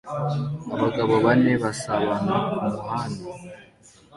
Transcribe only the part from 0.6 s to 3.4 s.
Abagabo bane basabana kumuhanda